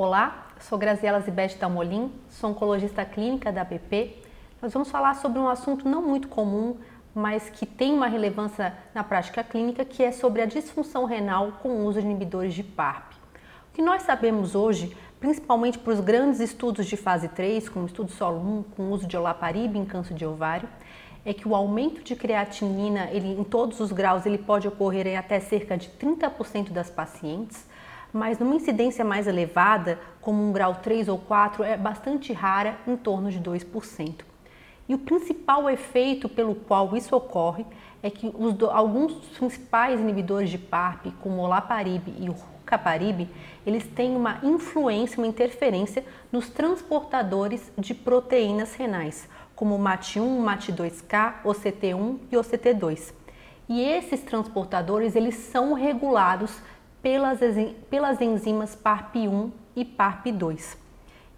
[0.00, 4.22] Olá, sou Graziela Zibete Dalmolin, sou oncologista clínica da APP.
[4.62, 6.76] Nós vamos falar sobre um assunto não muito comum,
[7.12, 11.70] mas que tem uma relevância na prática clínica, que é sobre a disfunção renal com
[11.70, 13.14] o uso de inibidores de PARP.
[13.72, 17.88] O que nós sabemos hoje, principalmente para os grandes estudos de fase 3, como o
[17.88, 20.68] estudo solo 1, com o uso de olaparib em câncer de ovário,
[21.24, 25.16] é que o aumento de creatinina, ele, em todos os graus, ele pode ocorrer em
[25.16, 27.66] até cerca de 30% das pacientes,
[28.12, 32.96] mas numa incidência mais elevada, como um grau 3 ou 4, é bastante rara, em
[32.96, 34.24] torno de 2%.
[34.88, 37.66] E o principal efeito pelo qual isso ocorre
[38.02, 43.28] é que os, alguns dos principais inibidores de PARP, como o olaparib e o rucaparib,
[43.66, 51.42] eles têm uma influência, uma interferência nos transportadores de proteínas renais, como o MAT1, MAT2K,
[51.44, 53.12] OCT1 e OCT2.
[53.68, 56.62] E esses transportadores, eles são regulados
[57.02, 57.40] pelas,
[57.88, 60.76] pelas enzimas PARP1 e PARP2.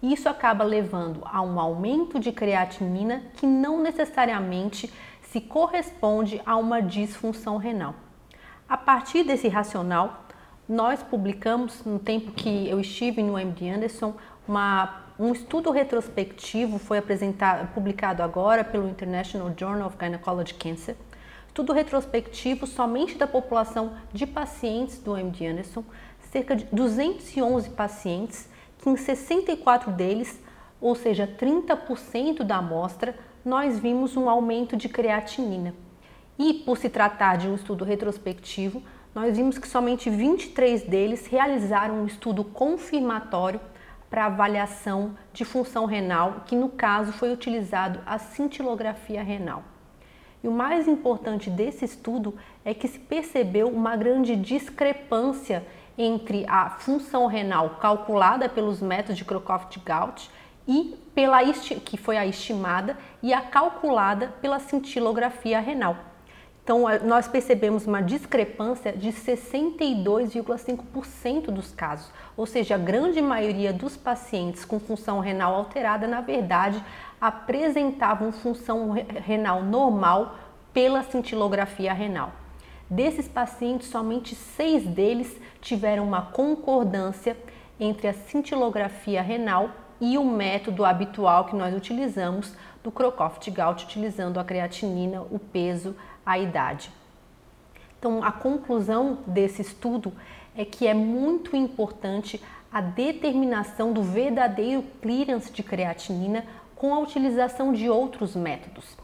[0.01, 6.81] Isso acaba levando a um aumento de creatinina que não necessariamente se corresponde a uma
[6.81, 7.93] disfunção renal.
[8.67, 10.25] A partir desse racional,
[10.67, 14.15] nós publicamos, no tempo que eu estive no MD Anderson,
[14.47, 20.95] uma, um estudo retrospectivo foi apresentado, publicado agora pelo International Journal of Gynecology Cancer,
[21.51, 25.83] Estudo retrospectivo somente da população de pacientes do MD Anderson,
[26.31, 30.41] cerca de 211 pacientes, que em 64 deles,
[30.79, 33.13] ou seja, 30% da amostra,
[33.43, 35.75] nós vimos um aumento de creatinina.
[36.39, 38.81] E por se tratar de um estudo retrospectivo,
[39.13, 43.59] nós vimos que somente 23 deles realizaram um estudo confirmatório
[44.09, 49.65] para avaliação de função renal, que no caso foi utilizado a cintilografia renal.
[50.43, 55.65] E o mais importante desse estudo é que se percebeu uma grande discrepância
[55.97, 60.29] entre a função renal calculada pelos métodos de Crocroft-Gault
[60.67, 61.43] e pela
[61.85, 66.10] que foi a estimada e a calculada pela cintilografia renal.
[66.71, 73.97] Então, nós percebemos uma discrepância de 62,5% dos casos, ou seja, a grande maioria dos
[73.97, 76.81] pacientes com função renal alterada, na verdade,
[77.19, 80.35] apresentavam função renal normal
[80.71, 82.31] pela cintilografia renal.
[82.89, 87.35] Desses pacientes, somente seis deles tiveram uma concordância
[87.81, 94.43] entre a cintilografia renal e o método habitual que nós utilizamos do Crocroft-Gault, utilizando a
[94.43, 95.95] creatinina, o peso,
[96.31, 96.91] a idade.
[97.99, 100.11] Então, a conclusão desse estudo
[100.55, 107.73] é que é muito importante a determinação do verdadeiro clearance de creatinina com a utilização
[107.73, 108.97] de outros métodos.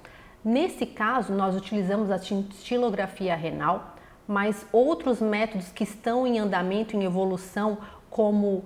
[0.44, 3.96] Nesse caso, nós utilizamos a cintilografia renal,
[4.28, 7.78] mas outros métodos que estão em andamento, em evolução,
[8.10, 8.66] como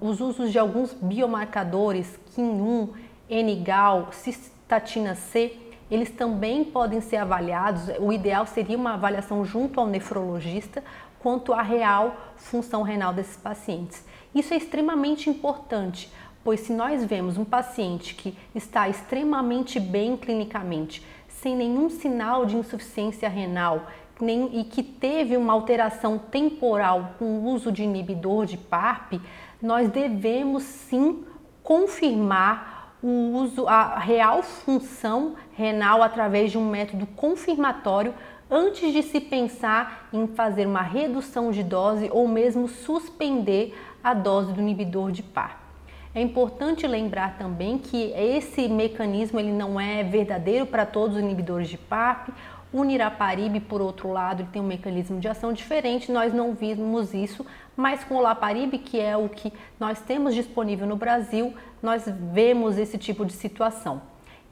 [0.00, 2.88] os usos de alguns biomarcadores, KIN1,
[3.30, 5.56] NGAL, cistatina C,
[5.90, 7.84] eles também podem ser avaliados.
[7.98, 10.82] O ideal seria uma avaliação junto ao nefrologista
[11.18, 14.04] quanto à real função renal desses pacientes.
[14.34, 16.12] Isso é extremamente importante,
[16.44, 22.56] pois se nós vemos um paciente que está extremamente bem clinicamente, sem nenhum sinal de
[22.56, 23.86] insuficiência renal,
[24.20, 29.20] nem, e que teve uma alteração temporal com o uso de inibidor de PARP,
[29.62, 31.24] nós devemos sim
[31.62, 38.14] confirmar o uso, a real função renal através de um método confirmatório
[38.50, 44.52] antes de se pensar em fazer uma redução de dose ou mesmo suspender a dose
[44.52, 45.67] do inibidor de PARP.
[46.14, 51.68] É importante lembrar também que esse mecanismo ele não é verdadeiro para todos os inibidores
[51.68, 52.30] de PARP.
[52.72, 57.44] O niraparib, por outro lado, tem um mecanismo de ação diferente, nós não vimos isso,
[57.76, 62.76] mas com o laparib, que é o que nós temos disponível no Brasil, nós vemos
[62.76, 64.02] esse tipo de situação.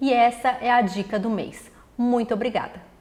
[0.00, 1.70] E essa é a dica do mês.
[1.96, 2.95] Muito obrigada!